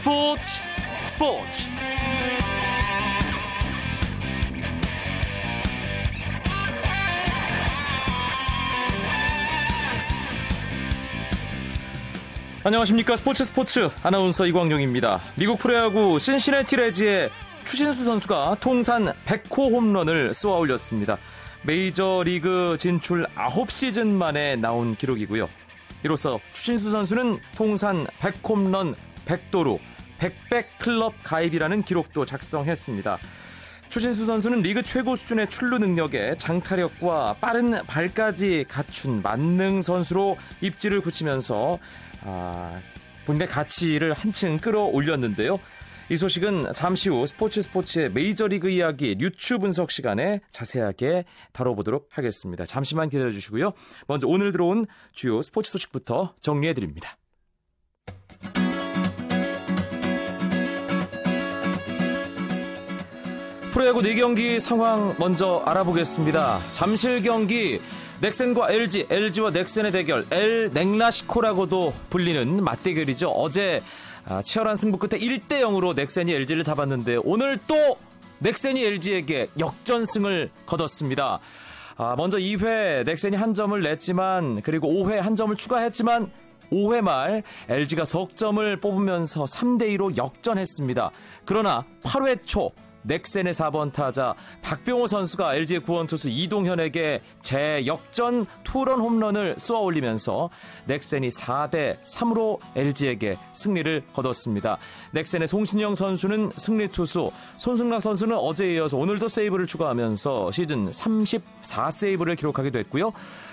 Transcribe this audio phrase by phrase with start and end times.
[0.00, 0.62] 스포츠
[1.04, 1.62] 스포츠
[12.64, 15.20] 안녕하십니까 스포츠 스포츠 아나운서 이광용입니다.
[15.34, 17.28] 미국 프로야구 신시내티 레지의
[17.66, 21.18] 추신수 선수가 통산 100호 홈런을 쏘아 올렸습니다.
[21.64, 25.46] 메이저리그 진출 9시즌 만에 나온 기록이고요.
[26.04, 28.94] 이로써 추신수 선수는 통산 100홈런
[29.26, 29.78] 100도루
[30.20, 33.18] 100백 클럽 가입이라는 기록도 작성했습니다.
[33.88, 41.78] 추신수 선수는 리그 최고 수준의 출루 능력에 장타력과 빠른 발까지 갖춘 만능 선수로 입지를 굳히면서
[42.22, 42.80] 아,
[43.26, 45.58] 본인의 가치를 한층 끌어올렸는데요.
[46.08, 52.64] 이 소식은 잠시 후 스포츠 스포츠의 메이저리그 이야기 류추 분석 시간에 자세하게 다뤄보도록 하겠습니다.
[52.66, 53.72] 잠시만 기다려 주시고요.
[54.08, 57.16] 먼저 오늘 들어온 주요 스포츠 소식부터 정리해 드립니다.
[63.80, 66.60] 프로야구 4경기 상황 먼저 알아보겠습니다.
[66.72, 67.80] 잠실 경기
[68.20, 73.30] 넥센과 LG, LG와 넥센의 대결, 엘 넥라시코라고도 불리는 맞대결이죠.
[73.30, 73.80] 어제
[74.26, 77.96] 아, 치열한 승부 끝에 1대 0으로 넥센이 LG를 잡았는데 오늘 또
[78.40, 81.40] 넥센이 LG에게 역전승을 거뒀습니다.
[81.96, 86.30] 아, 먼저 2회 넥센이 한 점을 냈지만 그리고 5회 한 점을 추가했지만
[86.70, 91.10] 5회 말 LG가 석점을 뽑으면서 3대 2로 역전했습니다.
[91.46, 99.56] 그러나 8회 초 넥센의 4번 타자 박병호 선수가 LG의 구원 투수 이동현에게 재역전 투런 홈런을
[99.58, 100.50] 쏘아 올리면서
[100.86, 104.78] 넥센이 4대 3으로 LG에게 승리를 거뒀습니다.
[105.12, 112.70] 넥센의 송신영 선수는 승리 투수, 손승락 선수는 어제에 이어서 오늘도 세이브를 추가하면서 시즌 34세이브를 기록하게
[112.70, 113.12] 됐고요.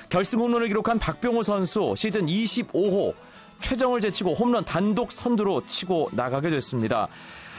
[0.09, 3.13] 결승 홈런을 기록한 박병호 선수 시즌 25호
[3.59, 7.07] 최정을 제치고 홈런 단독 선두로 치고 나가게 됐습니다.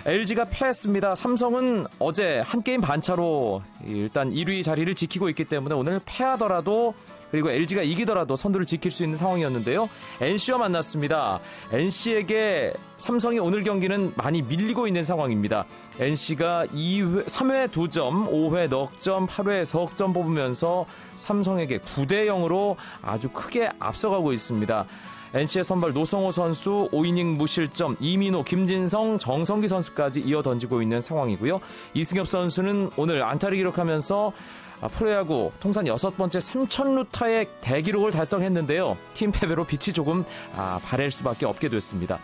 [0.06, 1.14] LG가 패했습니다.
[1.14, 6.94] 삼성은 어제 한 게임 반차로 일단 1위 자리를 지키고 있기 때문에 오늘 패하더라도
[7.30, 9.88] 그리고 LG가 이기더라도 선두를 지킬 수 있는 상황이었는데요.
[10.20, 11.40] NC와 만났습니다.
[11.72, 15.66] NC에게 삼성이 오늘 경기는 많이 밀리고 있는 상황입니다.
[15.98, 20.86] NC가 2회, 3회 2점, 5회 넉점, 8회 석점 뽑으면서
[21.16, 24.86] 삼성에게 9대 0으로 아주 크게 앞서가고 있습니다.
[25.34, 31.60] NC의 선발 노성호 선수 5이닝 무실점, 이민호, 김진성, 정성기 선수까지 이어 던지고 있는 상황이고요.
[31.94, 34.32] 이승엽 선수는 오늘 안타를 기록하면서
[34.92, 38.96] 프로야구 통산 여섯 번째 3천루타의 대기록을 달성했는데요.
[39.12, 40.24] 팀 패배로 빛이 조금
[40.56, 42.18] 아, 바랄 수밖에 없게 됐습니다.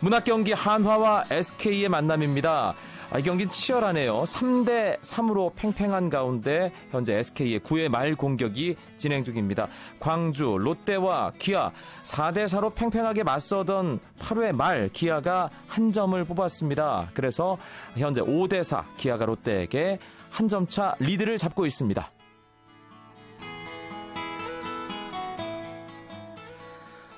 [0.00, 2.74] 문학 경기 한화와 SK의 만남입니다.
[3.12, 4.22] 아, 이 경기는 치열하네요.
[4.22, 9.66] 3대 3으로 팽팽한 가운데 현재 SK의 9회 말 공격이 진행 중입니다.
[9.98, 11.72] 광주, 롯데와 기아
[12.04, 17.10] 4대 4로 팽팽하게 맞서던 8회 말 기아가 한 점을 뽑았습니다.
[17.12, 17.58] 그래서
[17.96, 19.98] 현재 5대 4 기아가 롯데에게
[20.30, 22.08] 한 점 차 리드를 잡고 있습니다.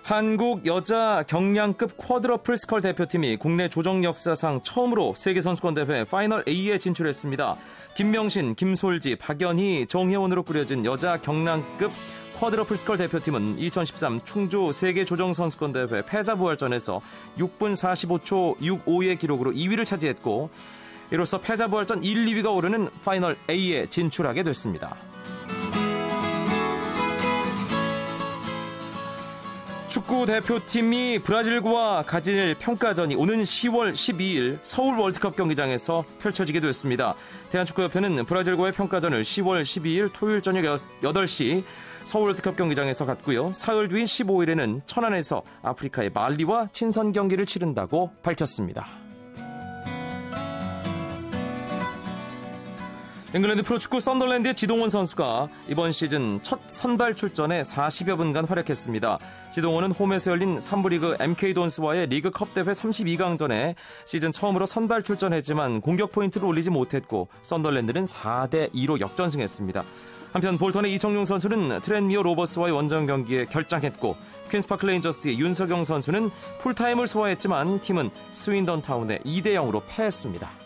[0.04, 7.56] 한국 여자 경량급 쿼드러플 스컬 대표팀이 국내 조정 역사상 처음으로 세계선수권 대회 파이널 A에 진출했습니다.
[7.94, 11.92] 김명신, 김솔지, 박연희, 정혜원으로 꾸려진 여자 경량급
[12.36, 17.00] 쿼드러플 스컬 대표팀은 2013 충주 세계 조정 선수권 대회 패자 부활전에서
[17.38, 20.50] 6분 45초 65의 기록으로 2위를 차지했고
[21.12, 24.96] 이로써 패자 부활전 1, 2위가 오르는 파이널 A에 진출하게 됐습니다.
[29.92, 37.14] 축구 대표팀이 브라질과 가질 평가전이 오는 10월 12일 서울 월드컵 경기장에서 펼쳐지게 됐습니다.
[37.50, 40.62] 대한축구협회는 브라질과의 평가전을 10월 12일 토요일 저녁
[41.02, 41.64] 8시
[42.04, 43.52] 서울 월드컵 경기장에서 갖고요.
[43.52, 49.01] 사흘 뒤인 15일에는 천안에서 아프리카의 말리와 친선 경기를 치른다고 밝혔습니다.
[53.34, 59.18] 잉글랜드 프로축구 썬더랜드의 지동원 선수가 이번 시즌 첫 선발 출전에 40여 분간 활약했습니다.
[59.50, 63.74] 지동원은 홈에서 열린 3부 리그 MK 돈스와의 리그컵 대회 32강전에
[64.04, 69.82] 시즌 처음으로 선발 출전했지만 공격 포인트를 올리지 못했고 썬더랜드는 4대 2로 역전승했습니다.
[70.34, 74.14] 한편 볼턴의 이청용 선수는 트랜미어 로버스와의 원정 경기에 결장했고
[74.50, 76.30] 퀸스파크 레인저스의 윤석영 선수는
[76.60, 80.61] 풀타임을 소화했지만 팀은 스윈던 타운에 2대 0으로 패했습니다.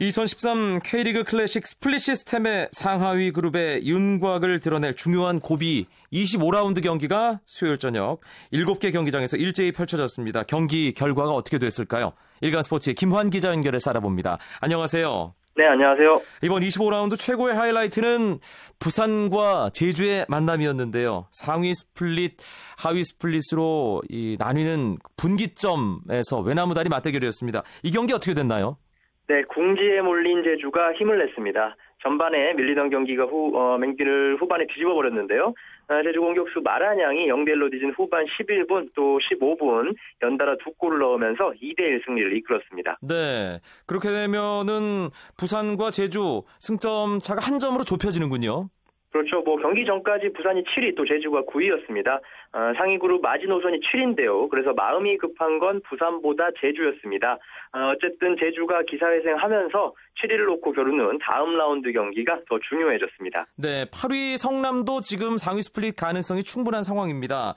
[0.00, 8.20] 2013 K리그 클래식 스플릿 시스템의 상하위 그룹의 윤곽을 드러낼 중요한 고비 25라운드 경기가 수요일 저녁
[8.52, 10.42] 7개 경기장에서 일제히 펼쳐졌습니다.
[10.44, 12.12] 경기 결과가 어떻게 됐을까요?
[12.40, 14.38] 일간 스포츠의 김환 기자 연결해 알아봅니다.
[14.60, 15.34] 안녕하세요.
[15.56, 16.20] 네, 안녕하세요.
[16.42, 18.40] 이번 25라운드 최고의 하이라이트는
[18.80, 21.28] 부산과 제주의 만남이었는데요.
[21.30, 22.38] 상위 스플릿,
[22.76, 27.62] 하위 스플릿으로 이 나뉘는 분기점에서 외나무다리 맞대결이었습니다.
[27.84, 28.78] 이 경기 어떻게 됐나요?
[29.26, 31.76] 네, 궁지에 몰린 제주가 힘을 냈습니다.
[32.02, 35.54] 전반에 밀리던 경기가 후, 어, 맹기를 후반에 뒤집어 버렸는데요.
[35.88, 42.04] 아, 제주 공격수 마란양이 0대1로 뒤진 후반 11분 또 15분 연달아 두 골을 넣으면서 2대1
[42.04, 42.98] 승리를 이끌었습니다.
[43.02, 43.60] 네.
[43.86, 48.68] 그렇게 되면은 부산과 제주 승점 차가 한 점으로 좁혀지는군요.
[49.10, 49.40] 그렇죠.
[49.42, 52.20] 뭐 경기 전까지 부산이 7위 또 제주가 9위였습니다.
[52.54, 54.48] 어, 상위 그룹 마지노선이 7인데요.
[54.48, 57.32] 그래서 마음이 급한 건 부산보다 제주였습니다.
[57.72, 59.92] 어, 쨌든 제주가 기사회생하면서
[60.22, 63.46] 7위를 놓고 겨루는 다음 라운드 경기가 더 중요해졌습니다.
[63.56, 67.54] 네, 8위 성남도 지금 상위 스플릿 가능성이 충분한 상황입니다.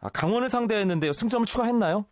[0.00, 1.12] 아, 강원을 상대했는데요.
[1.12, 2.06] 승점을 추가했나요?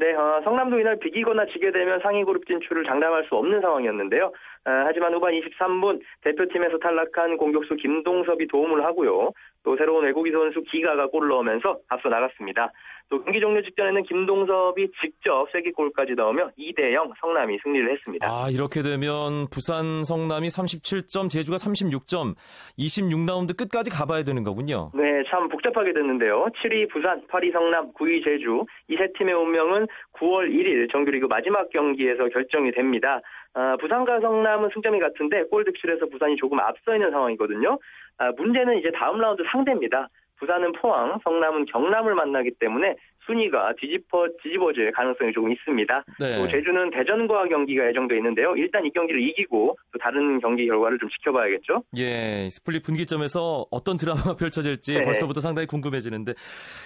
[0.00, 4.26] 네, 어, 성남도 이날 비기거나 지게 되면 상위 그룹 진출을 장담할 수 없는 상황이었는데요.
[4.26, 9.32] 어, 하지만 후반 23분 대표팀에서 탈락한 공격수 김동섭이 도움을 하고요.
[9.62, 12.72] 또 새로운 외국인 선수 기가가 골을 넣으면서 앞서 나갔습니다.
[13.10, 18.26] 또 경기 종료 직전에는 김동섭이 직접 세기골까지 넣으며 2대 0 성남이 승리를 했습니다.
[18.26, 22.36] 아, 이렇게 되면 부산 성남이 37점, 제주가 36점,
[22.78, 24.92] 26라운드 끝까지 가봐야 되는 거군요.
[24.94, 26.46] 네, 참 복잡하게 됐는데요.
[26.62, 29.86] 7위 부산, 8위 성남, 9위 제주 이 세 팀의 운명은
[30.20, 33.20] 9월 1일 정규리그 마지막 경기에서 결정이 됩니다.
[33.54, 37.78] 아, 부산과 성남은 승점이 같은데 골 득실에서 부산이 조금 앞서 있는 상황이거든요.
[38.18, 40.08] 아, 문제는 이제 다음 라운드 상대입니다.
[40.40, 42.96] 부산은 포항, 성남은 경남을 만나기 때문에
[43.26, 46.04] 순위가 뒤집어 뒤집어질 가능성이 조금 있습니다.
[46.18, 46.36] 네.
[46.36, 48.56] 또 제주는 대전과 경기가 예정돼 있는데요.
[48.56, 51.84] 일단 이 경기를 이기고 또 다른 경기 결과를 좀 지켜봐야겠죠.
[51.98, 55.02] 예, 스플릿 분기점에서 어떤 드라마가 펼쳐질지 네.
[55.02, 56.32] 벌써부터 상당히 궁금해지는데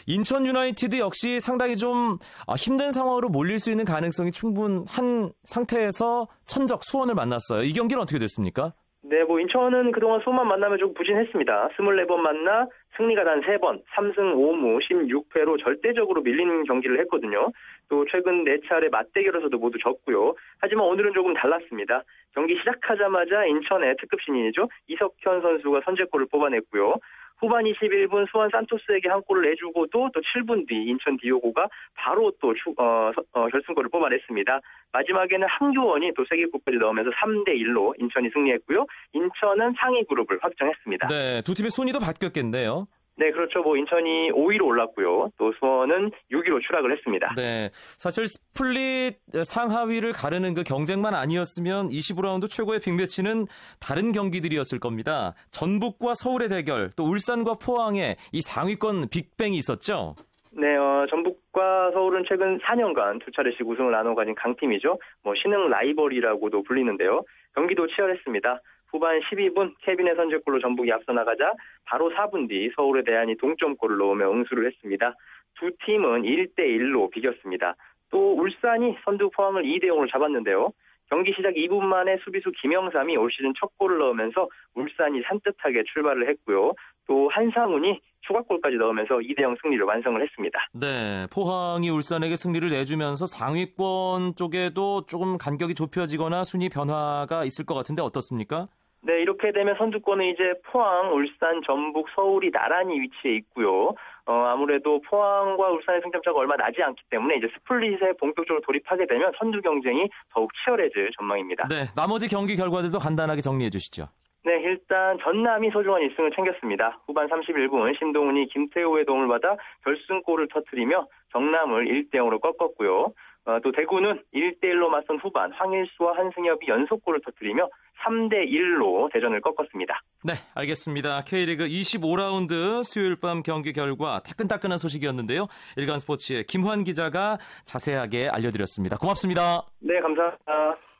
[0.06, 6.82] 인천 유나이티드 역시 상당히 좀 아, 힘든 상황으로 몰릴 수 있는 가능성이 충분한 상태에서 천적
[6.82, 7.62] 수원을 만났어요.
[7.62, 8.72] 이 경기는 어떻게 됐습니까?
[9.06, 11.68] 네, 뭐 인천은 그동안 수만 만나면 좀 부진했습니다.
[11.76, 17.50] 24번 만나 승리가 단 3번, 3승 5무 16패로 절대적으로 밀리는 경기를 했거든요.
[17.88, 20.34] 또 최근 4차례 맞대결에서도 모두 졌고요.
[20.58, 22.02] 하지만 오늘은 조금 달랐습니다.
[22.34, 24.68] 경기 시작하자마자 인천의 특급 신인이죠.
[24.88, 26.96] 이석현 선수가 선제골을 뽑아냈고요.
[27.44, 32.70] 후반 21분 수원 산토스에게 한 골을 내주고도 또 7분 뒤 인천 디오고가 바로 또 추-
[32.78, 34.60] 어, 서- 어, 결승골을 뽑아냈습니다.
[34.92, 38.86] 마지막에는 한교원이 또 쐐기골까지 넣으면서 3대 1로 인천이 승리했고요.
[39.12, 41.08] 인천은 상위 그룹을 확정했습니다.
[41.08, 42.86] 네, 두 팀의 순위도 바뀌었겠네요.
[43.16, 43.62] 네, 그렇죠.
[43.62, 45.30] 뭐 인천이 5위로 올랐고요.
[45.38, 47.32] 또 수원은 6위로 추락을 했습니다.
[47.36, 53.46] 네, 사실 스플릿 상하위를 가르는 그 경쟁만 아니었으면 25라운드 최고의 빅매치는
[53.80, 55.34] 다른 경기들이었을 겁니다.
[55.52, 60.16] 전북과 서울의 대결, 또 울산과 포항의 이 상위권 빅뱅이 있었죠.
[60.56, 64.98] 네, 어, 전북과 서울은 최근 4년간 두 차례씩 우승을 나눠 가진 강팀이죠.
[65.22, 67.22] 뭐 신흥 라이벌이라고도 불리는데요.
[67.54, 68.60] 경기도 치열했습니다.
[68.94, 71.52] 후반 12분 케빈의 선제골로 전북이 앞서 나가자
[71.84, 75.16] 바로 4분 뒤 서울의 대안이 동점골을 넣으며 응수를 했습니다.
[75.58, 77.74] 두 팀은 1대 1로 비겼습니다.
[78.12, 80.70] 또 울산이 선두 포항을 2대 0으로 잡았는데요.
[81.10, 86.72] 경기 시작 2분 만에 수비수 김영삼이 올 시즌 첫 골을 넣으면서 울산이 산뜻하게 출발을 했고요.
[87.08, 90.58] 또 한상훈이 추가골까지 넣으면서 2대0 승리를 완성을 했습니다.
[90.72, 98.00] 네, 포항이 울산에게 승리를 내주면서 상위권 쪽에도 조금 간격이 좁혀지거나 순위 변화가 있을 것 같은데
[98.00, 98.68] 어떻습니까?
[99.06, 103.94] 네, 이렇게 되면 선두권은 이제 포항, 울산, 전북, 서울이 나란히 위치해 있고요.
[104.26, 109.60] 어, 아무래도 포항과 울산의 승점차가 얼마 나지 않기 때문에 이제 스플릿에 본격적으로 돌입하게 되면 선두
[109.60, 111.68] 경쟁이 더욱 치열해질 전망입니다.
[111.68, 114.06] 네, 나머지 경기 결과들도 간단하게 정리해 주시죠.
[114.44, 117.00] 네, 일단 전남이 소중한 1승을 챙겼습니다.
[117.06, 123.12] 후반 31분 신동훈이 김태호의 도움을 받아 결승골을 터뜨리며 경남을 1대 0으로 꺾었고요.
[123.46, 127.68] 어, 또 대구는 1대 1로 맞선 후반 황일수와 한승엽이 연속골을 터뜨리며
[128.04, 130.00] 3대 1로 대전을 꺾었습니다.
[130.24, 131.22] 네, 알겠습니다.
[131.24, 135.46] K리그 25라운드 수요일 밤 경기 결과 따끈따끈한 소식이었는데요.
[135.76, 138.96] 일간 스포츠의 김환 기자가 자세하게 알려드렸습니다.
[138.96, 139.62] 고맙습니다.
[139.80, 140.93] 네, 감사합니다.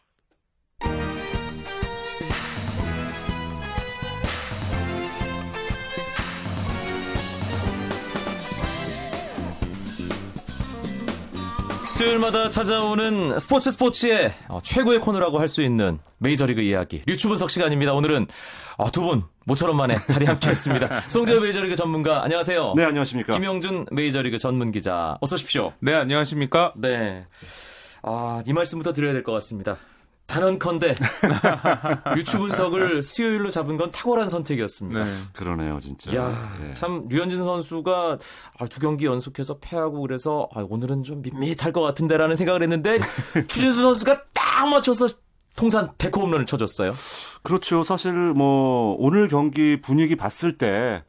[12.04, 17.94] 수요일마다 찾아오는 스포츠 스포츠의 어, 최고의 코너라고 할 수 있는 메이저리그 이야기 류추 분석 시간입니다.
[17.94, 18.26] 오늘은
[18.76, 21.02] 어, 두분 모처럼 만에 자리 함께했습니다.
[21.08, 22.74] 송재호 메이저리그 전문가 안녕하세요.
[22.76, 23.34] 네, 안녕하십니까.
[23.34, 25.72] 김영준 메이저리그 전문 기자 어서 오십시오.
[25.80, 26.72] 네, 안녕하십니까?
[26.76, 27.24] 네.
[28.02, 29.76] 아, 이 말씀부터 드려야 될 것 같습니다.
[30.26, 30.94] 단언컨대
[32.16, 35.04] 유추 분석을 수요일로 잡은 건 탁월한 선택이었습니다.
[35.04, 35.10] 네.
[35.32, 36.14] 그러네요, 진짜.
[36.14, 36.72] 야, 예.
[36.72, 38.18] 참 류현진 선수가
[38.58, 42.98] 아, 두 경기 연속해서 패하고 그래서 아, 오늘은 좀 밋밋할 것 같은데라는 생각을 했는데
[43.48, 45.06] 추진수 선수가 딱 맞춰서
[45.56, 46.92] 통산 100호 홈런을 쳐줬어요.
[47.42, 47.84] 그렇죠.
[47.84, 51.04] 사실 뭐 오늘 경기 분위기 봤을 때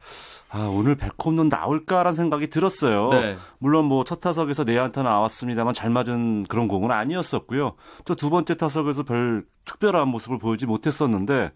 [0.48, 3.08] 아, 오늘 100호 홈런 나올까라는 생각이 들었어요.
[3.10, 3.36] 네.
[3.58, 7.74] 물론 뭐 첫 타석에서 내안타 나왔습니다만 잘 맞은 그런 공은 아니었었고요.
[8.04, 11.50] 또 두 번째 타석에서 별 특별한 모습을 보이지 못했었는데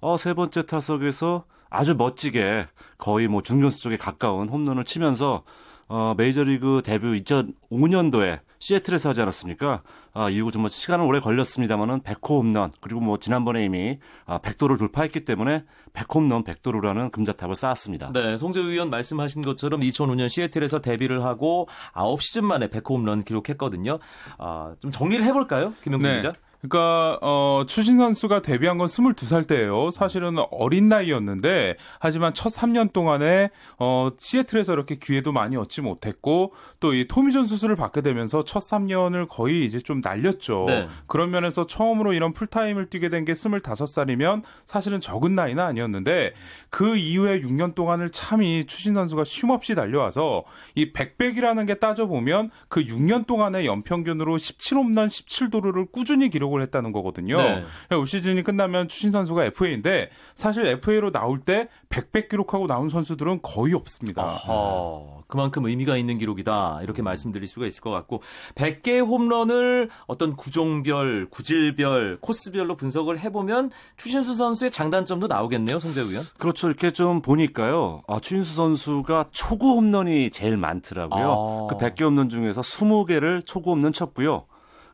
[0.00, 2.66] 어, 세 번째 타석에서 아주 멋지게
[2.98, 5.44] 거의 뭐 중견수 쪽에 가까운 홈런을 치면서
[5.88, 9.82] 어, 메이저리그 데뷔 2005년도에 시애틀에서 하지 않았습니까?
[10.14, 15.24] 아, 이후 정말 시간은 오래 걸렸습니다만은 100호 홈런 그리고 뭐 지난번에 이미 아, 100도를 돌파했기
[15.24, 15.64] 때문에
[15.94, 18.12] 100홈런 100도루라는 금자탑을 쌓았습니다.
[18.12, 23.98] 네, 송재 의원 말씀하신 것처럼 2005년 시애틀에서 데뷔를 하고 9시즌 만에 100홈런 기록했거든요.
[24.38, 26.16] 아, 좀 정리를 해볼까요, 김영준 네.
[26.16, 26.32] 기자?
[26.62, 29.90] 그러니까 어 추신 선수가 데뷔한 건 22살 때예요.
[29.90, 36.92] 사실은 어린 나이였는데 하지만 첫 3년 동안에 어 시애틀에서 이렇게 기회도 많이 얻지 못했고 또
[36.92, 40.66] 이 토미존 수술을 받게 되면서 첫 3년을 거의 이제 좀 날렸죠.
[40.68, 40.88] 네.
[41.06, 46.34] 그런 면에서 처음으로 이런 풀타임을 뛰게 된 게 25살이면 사실은 적은 나이는 아니었는데
[46.70, 50.42] 그 이후에 6년 동안을 참이 추신 선수가 쉼없이 달려와서
[50.74, 56.92] 이 백백이라는 게 따져 보면 그 6년 동안의 연평균으로 17홈런 17도루를 꾸준히 기록 기록을 했다는
[56.92, 57.36] 거거든요.
[57.38, 57.64] 네.
[57.96, 63.74] 올 시즌이 끝나면 추신 선수가 FA인데 사실 FA로 나올 때 100백 기록하고 나온 선수들은 거의
[63.74, 64.22] 없습니다.
[64.22, 66.80] 아하, 그만큼 의미가 있는 기록이다.
[66.82, 68.22] 이렇게 말씀드릴 수가 있을 것 같고
[68.54, 75.78] 100개의 홈런을 어떤 구종별, 구질별, 코스별로 분석을 해보면 추신수 선수의 장단점도 나오겠네요.
[75.78, 76.24] 송재우 의원.
[76.38, 76.68] 그렇죠.
[76.68, 78.02] 이렇게 좀 보니까요.
[78.06, 81.32] 아, 추신수 선수가 초구 홈런이 제일 많더라고요.
[81.32, 81.66] 아.
[81.68, 84.46] 그 100개 홈런 중에서 20개를 초구 홈런 쳤고요.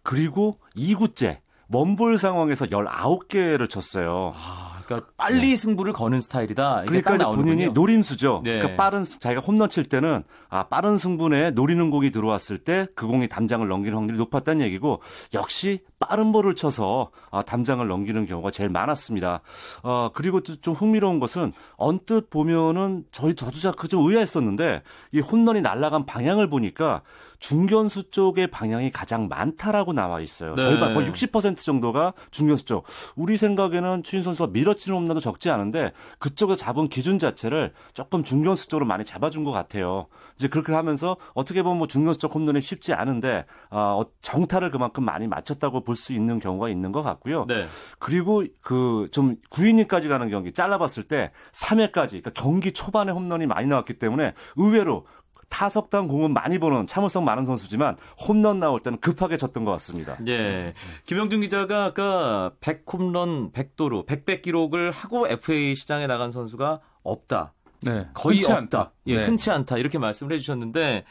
[0.03, 4.33] 그리고 2구째 먼볼 상황에서 19개를 쳤어요.
[4.35, 5.57] 아, 그러니까 빨리 네.
[5.57, 6.85] 승부를 거는 스타일이다.
[6.87, 8.41] 그러니까 본인이 노림수죠.
[8.43, 8.59] 네.
[8.59, 13.29] 그러니까 빠른 자기가 홈런 칠 때는 아, 빠른 승부에 노리는 공이 들어왔을 때 그 공이
[13.29, 15.03] 담장을 넘기는 확률이 높았다는 얘기고
[15.35, 19.41] 역시 빠른 볼을 쳐서 아, 담장을 넘기는 경우가 제일 많았습니다.
[19.83, 26.49] 어, 그리고 좀 흥미로운 것은 언뜻 보면은 저희 저도 좀 의아했었는데 이 홈런이 날아간 방향을
[26.49, 27.03] 보니까
[27.39, 30.55] 중견수 쪽의 방향이 가장 많다라고 나와 있어요.
[30.55, 30.63] 네.
[30.63, 32.85] 절반 거의 60% 정도가 중견수 쪽.
[33.17, 38.87] 우리 생각에는 추인 선수가 밀어치는 홈런도 적지 않은데 그쪽에 잡은 기준 자체를 조금 중견수 쪽으로
[38.87, 40.07] 많이 잡아준 것 같아요.
[40.37, 45.27] 이제 그렇게 하면서 어떻게 보면 뭐 중견수 쪽 홈런이 쉽지 않은데 어, 정타를 그만큼 많이
[45.29, 47.47] 맞췄다고 볼 수 있는 경우가 있는 것 같고요.
[47.47, 47.67] 네.
[47.99, 53.95] 그리고 그 좀 9이닝까지 가는 경기 잘라봤을 때 3회까지 그러니까 경기 초반에 홈런이 많이 나왔기
[53.95, 55.07] 때문에 의외로
[55.49, 57.97] 타석당 공은 많이 보는 참을성 많은 선수지만
[58.29, 60.19] 홈런 나올 때는 급하게 쳤던 것 같습니다.
[60.27, 60.75] 예.
[61.07, 67.55] 김영준 기자가 아까 100 홈런 100도루 100백 기록을 하고 FA 시장에 나간 선수가 없다.
[67.81, 68.09] 네.
[68.13, 68.57] 거의 없다.
[68.57, 68.93] 않다.
[69.07, 69.25] 예, 네.
[69.25, 69.79] 흔치 않다.
[69.79, 71.05] 이렇게 말씀을 해 주셨는데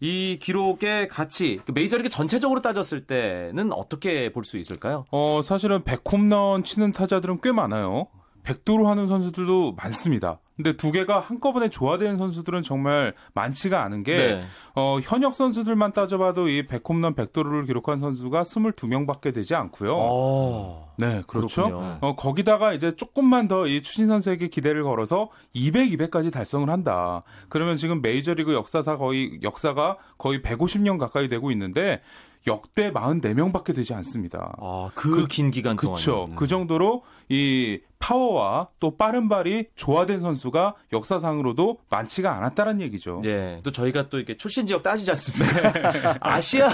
[0.00, 5.04] 이 기록의 가치, 그 메이저리그 전체적으로 따졌을 때는 어떻게 볼 수 있을까요?
[5.10, 8.06] 어, 사실은 100홈런 치는 타자들은 꽤 많아요.
[8.48, 10.40] 100도로 하는 선수들도 많습니다.
[10.56, 14.44] 근데 두 개가 한꺼번에 조화되는 선수들은 정말 많지가 않은 게 네.
[14.74, 19.92] 어, 현역 선수들만 따져봐도 이 100홈런 100도루를 기록한 선수가 22명밖에 되지 않고요.
[19.92, 19.98] 오.
[20.00, 20.94] 어.
[20.96, 21.98] 네, 그렇죠.
[22.00, 27.22] 어, 거기다가 이제 조금만 더 이 추신 선수에게 기대를 걸어서 200, 200까지 달성을 한다.
[27.48, 32.00] 그러면 지금 메이저리그 역사사 거의 역사가 거의 150년 가까이 되고 있는데
[32.46, 34.54] 역대 44명밖에 되지 않습니다.
[34.60, 35.96] 아, 그긴 그, 기간 동안.
[35.96, 36.28] 그렇죠.
[36.34, 43.20] 그 정도로 이 파워와 또 빠른 발이 조화된 선수가 역사상으로도 많지가 않았다는 얘기죠.
[43.22, 43.60] 네.
[43.62, 46.16] 또 저희가 또 이렇게 출신 지역 따지지 않습니까?
[46.20, 46.70] 아시아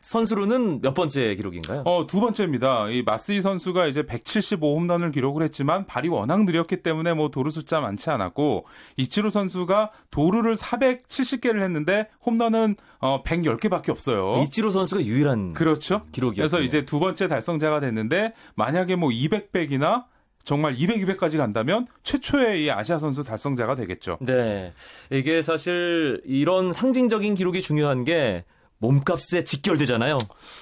[0.00, 1.82] 선수로는 몇 번째 기록인가요?
[1.84, 2.88] 어, 두 번째입니다.
[2.90, 7.80] 이 마스이 선수가 이제 175 홈런을 기록을 했지만 발이 워낙 느렸기 때문에 뭐 도루 숫자
[7.80, 14.42] 많지 않았고 이치로 선수가 도루를 470개를 했는데 홈런은 어, 110개밖에 없어요.
[14.44, 16.02] 이치로 선수가 유일한 그렇죠.
[16.12, 20.04] 기록이었 그래서 이제 두 번째 달성자가 됐는데 만약에 뭐 200백이나
[20.46, 24.16] 정말 200, 200까지 간다면 최초의 이 아시아 선수 달성자가 되겠죠.
[24.20, 24.72] 네.
[25.10, 28.44] 이게 사실 이런 상징적인 기록이 중요한 게
[28.78, 30.18] 몸값에 직결되잖아요.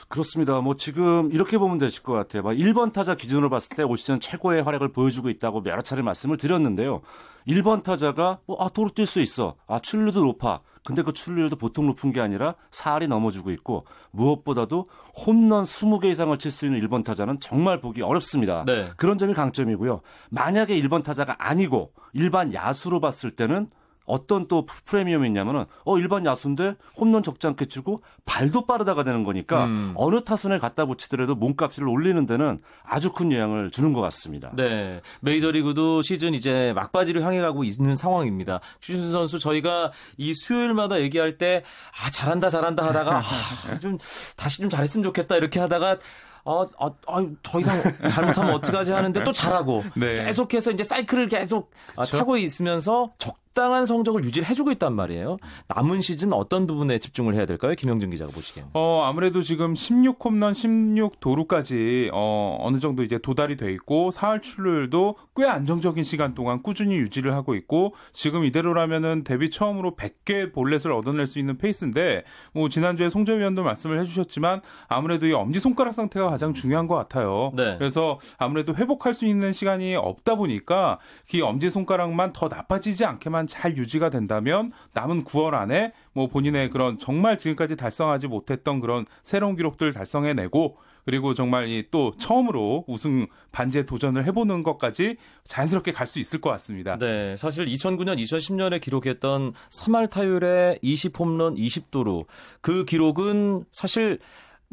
[0.08, 0.60] 그렇습니다.
[0.60, 2.42] 뭐 지금 이렇게 보면 되실 것 같아요.
[2.44, 7.02] 1번 타자 기준으로 봤을 때 올 시즌 최고의 활약을 보여주고 있다고 여러 차례 말씀을 드렸는데요.
[7.48, 9.56] 1번 타자가 뭐, 아, 도로 뛸 수 있어.
[9.66, 10.60] 아, 출루도 높아.
[10.86, 14.88] 근데 그 출루율도 보통 높은 게 아니라 4할이 넘어주고 있고 무엇보다도
[15.26, 18.64] 홈런 20개 이상을 칠 수 있는 1번 타자는 정말 보기 어렵습니다.
[18.66, 18.90] 네.
[18.96, 20.02] 그런 점이 강점이고요.
[20.30, 23.68] 만약에 1번 타자가 아니고 일반 야수로 봤을 때는
[24.04, 29.64] 어떤 또 프리미엄이 있냐면은 어 일반 야수인데 홈런 적지 않게 치고 발도 빠르다가 되는 거니까
[29.64, 29.92] 음.
[29.96, 34.50] 어느 타순에 갖다 붙이더라도 몸값을 올리는 데는 아주 큰 영향을 주는 것 같습니다.
[34.54, 35.00] 네.
[35.20, 38.60] 메이저리그도 시즌 이제 막바지로 향해 가고 있는 상황입니다.
[38.80, 41.62] 추신수 선수 저희가 이 수요일마다 얘기할 때
[42.02, 43.98] 아 잘한다 잘한다 하다가 아, 좀
[44.36, 45.98] 다시 좀 잘했으면 좋겠다 이렇게 하다가
[46.44, 47.80] 어, 어, 어, 더 이상
[48.10, 50.24] 잘못하면 어떡하지 하는데 또 잘하고 네.
[50.24, 52.18] 계속해서 이제 사이클을 계속 그쵸?
[52.18, 55.38] 타고 있으면서 적 적당한 성적을 유지를 해주고 있단 말이에요.
[55.68, 57.74] 남은 시즌 어떤 부분에 집중을 해야 될까요?
[57.74, 58.66] 김영준 기자가 보시기엔.
[58.74, 65.16] 어, 아무래도 지금 16홈런 16 도루까지 어, 어느 정도 이제 도달이 돼 있고 사할 출루율도
[65.36, 71.28] 꽤 안정적인 시간 동안 꾸준히 유지를 하고 있고 지금 이대로라면은 데뷔 처음으로 100개 볼넷을 얻어낼
[71.28, 76.54] 수 있는 페이스인데 뭐 지난주에 송재 위원도 말씀을 해주셨지만 아무래도 이 엄지 손가락 상태가 가장
[76.54, 77.52] 중요한 것 같아요.
[77.54, 77.76] 네.
[77.78, 80.98] 그래서 아무래도 회복할 수 있는 시간이 없다 보니까
[81.32, 86.70] 이 엄지 손가락만 더 나빠지지 않게만 시간만 잘 유지가 된다면 남은 9월 안에 뭐 본인의
[86.70, 93.26] 그런 정말 지금까지 달성하지 못했던 그런 새로운 기록들 달성해내고 그리고 정말 이 또 처음으로 우승
[93.52, 96.96] 반지에 도전을 해보는 것까지 자연스럽게 갈 수 있을 것 같습니다.
[96.98, 102.26] 네, 사실 2009년, 2010년에 기록했던 3할 타율의 20홈런 20도루
[102.60, 104.18] 그 기록은 사실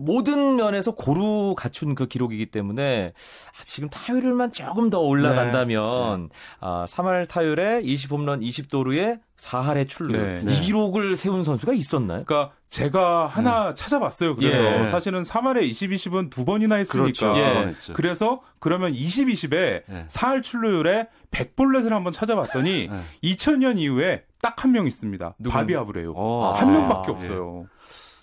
[0.04, 3.14] 모든 면에서 고루 갖춘 그 기록이기 때문에
[3.50, 6.36] 아, 지금 타율만 조금 더 올라간다면 네.
[6.60, 10.42] 아, 3할 타율에 20홈런 20도루에 4할의 출루 네.
[10.52, 12.24] 이 기록을 세운 선수가 있었나요?
[12.26, 13.76] 그러니까 제가 하나 네.
[13.76, 14.36] 찾아봤어요.
[14.36, 14.88] 그래서 예.
[14.88, 17.04] 사실은 3할에 20, 20은 두 번이나 했으니까.
[17.04, 17.38] 그렇죠.
[17.38, 17.74] 예.
[17.94, 19.54] 그래서 그러면 20, 20에
[19.90, 20.06] 예.
[20.08, 22.90] 4할 출루율에 100볼넷을 한번 찾아봤더니
[23.24, 23.30] 예.
[23.30, 25.36] 2000년 이후에 딱 한 명 있습니다.
[25.50, 26.14] 바비 아브레요.
[26.18, 26.54] 아.
[26.56, 27.66] 한 명밖에 없어요.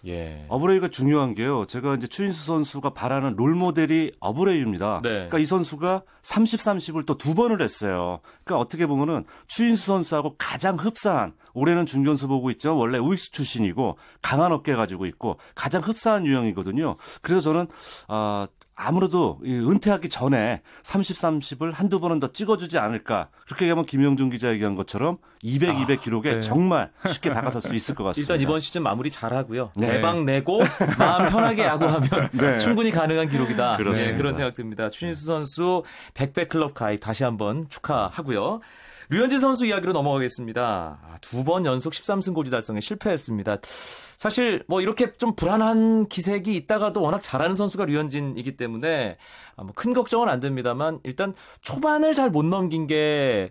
[0.06, 0.46] 예.
[0.48, 1.66] 어브레이가 중요한 게요.
[1.66, 5.00] 제가 이제 추인수 선수가 바라는 롤 모델이 어브레이입니다.
[5.02, 5.10] 네.
[5.10, 8.20] 그러니까 이 선수가 30, 30을 또 두 번을 했어요.
[8.44, 12.76] 그러니까 어떻게 보면은 추인수 선수하고 가장 흡사한 올해는 중견수 보고 있죠.
[12.76, 16.96] 원래 우익수 출신이고 강한 어깨 가지고 있고 가장 흡사한 유형이거든요.
[17.20, 17.66] 그래서 저는
[18.06, 18.46] 어,
[18.80, 23.28] 아무래도 은퇴하기 전에 30, 30을 한두 번은 더 찍어주지 않을까.
[23.44, 26.40] 그렇게 얘기하면 김영준 기자 얘기한 것처럼 200, 아, 200 기록에 네.
[26.40, 28.34] 정말 쉽게 다가설 수 있을 것 같습니다.
[28.34, 29.72] 일단 이번 시즌 마무리 잘하고요.
[29.74, 29.88] 네.
[29.88, 30.60] 대박 내고
[30.96, 32.56] 마음 편하게 야구하면 네.
[32.58, 33.78] 충분히 가능한 기록이다.
[33.78, 34.88] 네, 그런 생각 듭니다.
[34.88, 35.82] 추신수 선수
[36.14, 38.60] 100배 클럽 가입 다시 한번 축하하고요.
[39.10, 40.98] 류현진 선수 이야기로 넘어가겠습니다.
[41.02, 43.56] 아, 두번 연속 13승 고지 달성에 실패했습니다.
[43.62, 49.16] 사실 뭐 이렇게 좀 불안한 기색이 있다가도 워낙 잘하는 선수가 류현진이기 때문에
[49.56, 53.50] 아, 뭐큰 걱정은 안 됩니다만 일단 초반을 잘 못 넘긴 게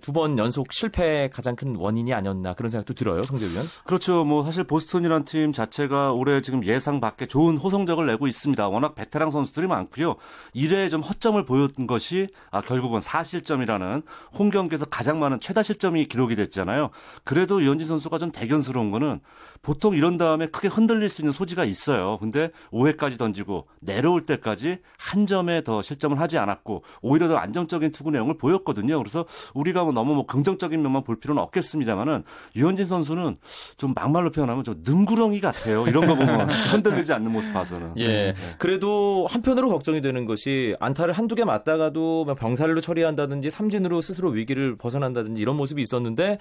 [0.00, 3.64] 두 번 연속 실패의 가장 큰 원인이 아니었나 그런 생각도 들어요, 성재 위원.
[3.84, 4.24] 그렇죠.
[4.24, 8.68] 뭐 사실 보스턴이라는 팀 자체가 올해 지금 예상 밖에 좋은 호성적을 내고 있습니다.
[8.68, 10.16] 워낙 베테랑 선수들이 많고요.
[10.54, 14.02] 1회에 좀 허점을 보였던 것이 아, 결국은 4실점이라는
[14.34, 16.90] 홈 경기에서 가장 많은 최다 실점이 기록이 됐잖아요.
[17.24, 19.20] 그래도 이현진 선수가 좀 대견스러운 거는
[19.62, 22.18] 보통 이런 다음에 크게 흔들릴 수 있는 소지가 있어요.
[22.18, 28.10] 근데 5회까지 던지고 내려올 때까지 한 점에 더 실점을 하지 않았고 오히려 더 안정적인 투구
[28.10, 28.98] 내용을 보였거든요.
[28.98, 32.24] 그래서 우리가 뭐 너무 뭐 긍정적인 면만 볼 필요는 없겠습니다만은
[32.56, 33.36] 유현진 선수는
[33.76, 35.86] 좀 막말로 표현하면 좀 능구렁이 같아요.
[35.86, 37.92] 이런 거 보면 흔들리지 않는 모습 봐서는.
[37.98, 38.08] 예.
[38.08, 38.34] 네.
[38.58, 45.40] 그래도 한편으로 걱정이 되는 것이 안타를 한두 개 맞다가도 병살로 처리한다든지 삼진으로 스스로 위기를 벗어난다든지
[45.40, 46.38] 이런 모습이 있었는데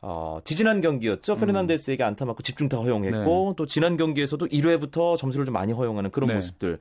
[0.00, 1.34] 어, 지지난 경기였죠.
[1.34, 1.40] 음.
[1.40, 3.54] 페르난데스에게 안타 맞고 집 중타 허용했고 네.
[3.56, 6.34] 또 지난 경기에서도 1회부터 점수를 좀 많이 허용하는 그런 네.
[6.34, 6.78] 모습들.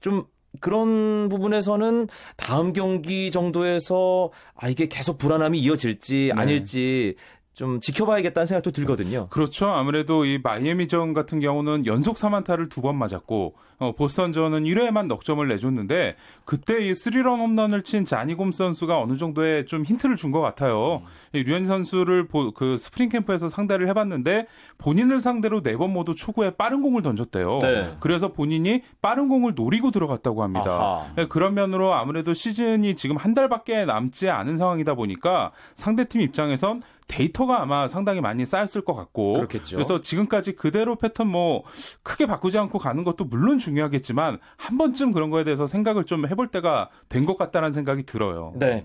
[0.00, 0.24] 좀
[0.60, 6.40] 그런 부분에서는 다음 경기 정도에서 아 이게 계속 불안함이 이어질지 네.
[6.40, 7.16] 아닐지
[7.54, 9.26] 좀 지켜봐야겠다는 생각도 들거든요.
[9.28, 9.68] 그렇죠.
[9.68, 16.14] 아무래도 이 마이애미전 같은 경우는 연속 3안타를 두 번 맞았고 어, 보스턴전은 1회에만 넉점을 내줬는데
[16.44, 21.02] 그때 이 스리런 홈런을 친 자니 곰스 선수가 어느 정도의 좀 힌트를 준 것 같아요.
[21.34, 21.42] 음.
[21.42, 24.46] 류현 선수를 보, 그 스프링 캠프에서 상대를 해봤는데
[24.78, 27.58] 본인을 상대로 네 번 모두 초구에 빠른 공을 던졌대요.
[27.62, 27.94] 네.
[28.00, 31.06] 그래서 본인이 빠른 공을 노리고 들어갔다고 합니다.
[31.16, 37.60] 네, 그런 면으로 아무래도 시즌이 지금 한 달밖에 남지 않은 상황이다 보니까 상대팀 입장에선 데이터가
[37.60, 39.76] 아마 상당히 많이 쌓였을 것 같고 그렇겠죠.
[39.76, 41.64] 그래서 지금까지 그대로 패턴 뭐
[42.04, 46.48] 크게 바꾸지 않고 가는 것도 물론 중요하겠지만 한 번쯤 그런 거에 대해서 생각을 좀 해볼
[46.48, 48.52] 때가 된 것 같다는 생각이 들어요.
[48.56, 48.84] 네.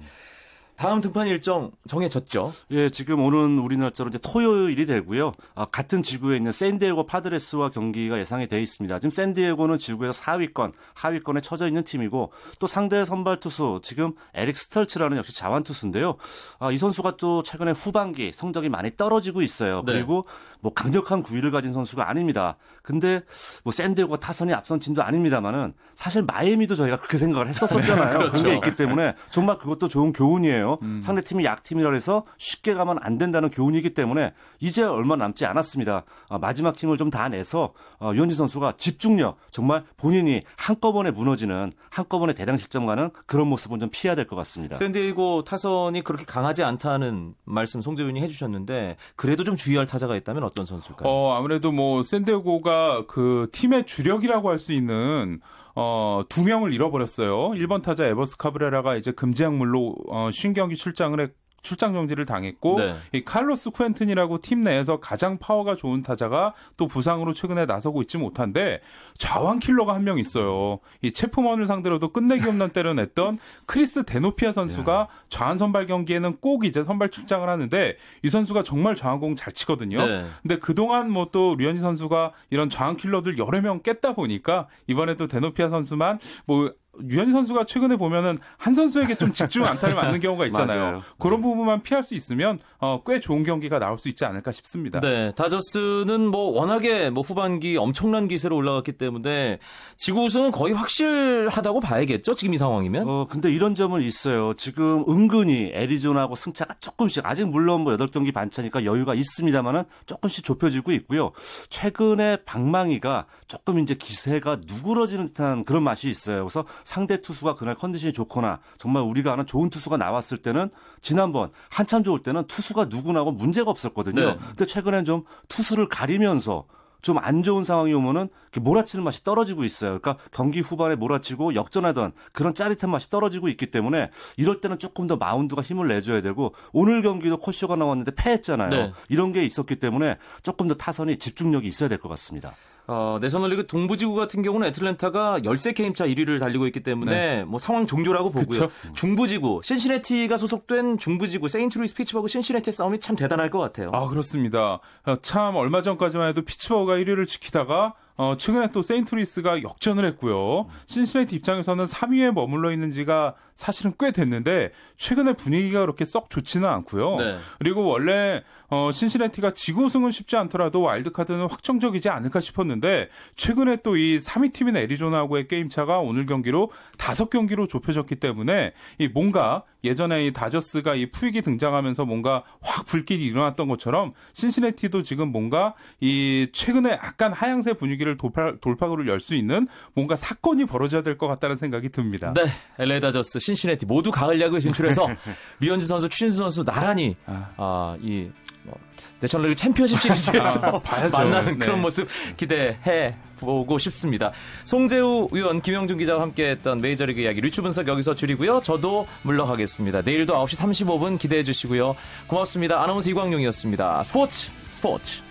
[0.77, 2.53] 다음 등판 일정 정해졌죠?
[2.71, 5.31] 예, 지금 오는 우리 날짜로 이제 토요일이 되고요.
[5.55, 8.99] 아, 같은 지구에 있는 샌디에고 파드레스와 경기가 예상이 되어 있습니다.
[8.99, 15.17] 지금 샌디에고는 지구에서 4위권, 하위권에 처져 있는 팀이고 또 상대 선발 투수 지금 에릭 스털츠라는
[15.17, 16.17] 역시 자완 투수인데요.
[16.59, 19.81] 아, 이 선수가 또 최근에 후반기 성적이 많이 떨어지고 있어요.
[19.85, 19.93] 네.
[19.93, 20.25] 그리고
[20.59, 22.57] 뭐 강력한 구위를 가진 선수가 아닙니다.
[22.81, 23.21] 근데
[23.63, 28.17] 뭐 샌디에고 타선이 앞선 팀도 아닙니다만은 사실 마이애미도 저희가 그렇게 생각을 했었었잖아요.
[28.17, 28.43] 그렇죠.
[28.43, 30.64] 그런 게 있기 때문에 정말 그것도 좋은 교훈이에요.
[30.65, 30.79] 거예요.
[30.81, 31.01] 음.
[31.01, 36.03] 상대 팀이 약팀이라 해서 쉽게 가면 안 된다는 교훈이기 때문에 이제 얼마 남지 않았습니다.
[36.29, 42.33] 어, 마지막 팀을 좀 다 내서 어, 유현진 선수가 집중력 정말 본인이 한꺼번에 무너지는 한꺼번에
[42.33, 44.75] 대량 실점가는 그런 모습은 좀 피해야 될 것 같습니다.
[44.75, 51.07] 샌디에이고 타선이 그렇게 강하지 않다는 말씀 송재윤이 해주셨는데 그래도 좀 주의할 타자가 있다면 어떤 선수일까요?
[51.07, 55.41] 어, 아무래도 뭐 샌디에고가 그 팀의 주력이라고 할 수 있는
[55.75, 57.49] 어, 두 명을 잃어버렸어요.
[57.51, 61.33] 1번 타자 에버스 카브레라가 이제 금지약물로 어, 신경기 출장을 했
[61.65, 62.95] 출장 정지를 당했고 네.
[63.11, 68.79] 이 칼로스 쿠엔튼이라고 팀 내에서 가장 파워가 좋은 타자가 또 부상으로 최근에 나서고 있지 못한데
[69.17, 70.79] 좌완 킬러가 한 명 있어요.
[71.01, 75.25] 이 채프먼을 상대로도 끝내기 안타를 냈던 크리스 데노피아 선수가 네.
[75.29, 79.97] 좌완 선발 경기에는 꼭 이제 선발 출장을 하는데 이 선수가 정말 좌완공 잘 치거든요.
[80.05, 80.25] 네.
[80.43, 85.69] 근데 그동안 뭐 또 류현진 선수가 이런 좌완 킬러들 여러 명 깼다 보니까 이번에도 데노피아
[85.69, 86.71] 선수만 뭐
[87.09, 91.01] 유현진 선수가 최근에 보면은 한 선수에게 좀 집중 안타를 맞는 경우가 있잖아요.
[91.19, 94.99] 그런 부분만 피할 수 있으면 어, 꽤 좋은 경기가 나올 수 있지 않을까 싶습니다.
[94.99, 99.59] 네, 다저스는 뭐 워낙에 뭐 후반기 엄청난 기세로 올라갔기 때문에
[99.97, 102.33] 지구 우승은 거의 확실하다고 봐야겠죠.
[102.35, 103.07] 지금 이 상황이면.
[103.07, 104.53] 어, 근데 이런 점은 있어요.
[104.55, 111.31] 지금 은근히 애리조나하고 승차가 조금씩 아직 물론 뭐 8경기 반차니까 여유가 있습니다만은 조금씩 좁혀지고 있고요.
[111.69, 116.45] 최근에 방망이가 조금 이제 기세가 누그러지는 듯한 그런 맛이 있어요.
[116.45, 120.69] 그래서 상대 투수가 그날 컨디션이 좋거나 정말 우리가 아는 좋은 투수가 나왔을 때는
[121.01, 124.21] 지난번 한참 좋을 때는 투수가 누구나고 문제가 없었거든요.
[124.21, 124.37] 네.
[124.49, 126.65] 근데 최근엔 좀 투수를 가리면서
[127.01, 129.99] 좀 안 좋은 상황이 오면은 몰아치는 맛이 떨어지고 있어요.
[129.99, 135.15] 그러니까 경기 후반에 몰아치고 역전하던 그런 짜릿한 맛이 떨어지고 있기 때문에 이럴 때는 조금 더
[135.15, 138.69] 마운드가 힘을 내줘야 되고 오늘 경기도 커쇼가 나왔는데 패했잖아요.
[138.69, 138.93] 네.
[139.09, 142.53] 이런 게 있었기 때문에 조금 더 타선이 집중력이 있어야 될 것 같습니다.
[142.87, 147.43] 어, 내셔널리그 동부지구 같은 경우는 애틀랜타가 13게임 차 1위를 달리고 있기 때문에 네.
[147.43, 148.67] 뭐 상황 종료라고 보고요.
[148.67, 148.69] 그쵸?
[148.93, 153.89] 중부지구 신시내티가 소속된 중부지구 세인트루이스 피츠버그 신시내티 싸움이 참 대단할 것 같아요.
[153.93, 154.79] 아 그렇습니다.
[155.05, 160.67] 어, 참 얼마 전까지만 해도 피츠버그가 1위를 지키다가 어, 최근에 또 세인트루이스가 역전을 했고요.
[160.85, 167.17] 신시내티 입장에서는 3위에 머물러 있는 지가 사실은 꽤 됐는데 최근에 분위기가 그렇게 썩 좋지는 않고요.
[167.17, 167.37] 네.
[167.59, 174.19] 그리고 원래 어, 신시내티가 지구 우승은 쉽지 않더라도 와일드카드는 확정적이지 않을까 싶었는데 최근에 또 이
[174.19, 180.95] 3위 팀인 애리조나하고의 게임 차가 오늘 경기로 5경기로 좁혀졌기 때문에 이 뭔가 예전에 이 다저스가
[180.95, 187.73] 이 푸익이 등장하면서 뭔가 확 불길이 일어났던 것처럼 신시내티도 지금 뭔가 이 최근에 약간 하향세
[187.73, 192.33] 분위기를 돌파, 돌파구를 열 수 있는 뭔가 사건이 벌어져야 될 것 같다는 생각이 듭니다.
[192.35, 192.45] 네.
[192.77, 195.07] LA 다저스, 신시내티 모두 가을 야구에 진출해서
[195.61, 198.29] 류현진 선수, 추신수 선수 나란히 아, 아 이
[198.63, 198.77] 뭐,
[199.19, 200.81] 내셔널리그 챔피언십 시리즈에서 아,
[201.13, 201.65] 만나는 네.
[201.65, 204.31] 그런 모습 기대해 보고 싶습니다.
[204.63, 208.61] 송재우 의원, 김영준 기자와 함께했던 메이저리그 이야기 류추 분석 여기서 줄이고요.
[208.63, 210.01] 저도 물러가겠습니다.
[210.01, 211.95] 내일도 9시 35분 기대해 주시고요.
[212.27, 212.81] 고맙습니다.
[212.81, 214.03] 아나운서 이광용이었습니다.
[214.03, 215.24] 스포츠 스포츠.